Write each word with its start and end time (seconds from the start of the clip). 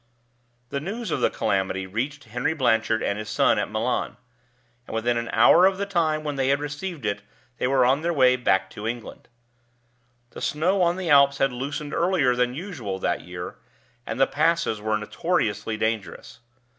The 0.69 0.79
news 0.79 1.11
of 1.11 1.21
the 1.21 1.29
calamity 1.29 1.85
reached 1.85 2.23
Henry 2.23 2.55
Blanchard 2.55 3.03
and 3.03 3.19
his 3.19 3.29
son 3.29 3.59
at 3.59 3.69
Milan, 3.69 4.17
and 4.87 4.95
within 4.95 5.15
an 5.15 5.29
hour 5.31 5.67
of 5.67 5.77
the 5.77 5.85
time 5.85 6.23
when 6.23 6.37
they 6.37 6.55
received 6.55 7.05
it 7.05 7.21
they 7.59 7.67
were 7.67 7.85
on 7.85 8.01
their 8.01 8.11
way 8.11 8.35
back 8.35 8.71
to 8.71 8.87
England. 8.87 9.27
The 10.31 10.41
snow 10.41 10.81
on 10.81 10.97
the 10.97 11.11
Alps 11.11 11.37
had 11.37 11.53
loosened 11.53 11.93
earlier 11.93 12.35
than 12.35 12.55
usual 12.55 12.97
that 12.97 13.21
year, 13.21 13.57
and 14.03 14.19
the 14.19 14.25
passes 14.25 14.81
were 14.81 14.97
notoriously 14.97 15.77
dangerous. 15.77 16.39